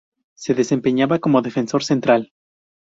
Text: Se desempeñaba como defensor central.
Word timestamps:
Se 0.35 0.55
desempeñaba 0.55 1.19
como 1.19 1.43
defensor 1.43 1.83
central. 1.83 2.31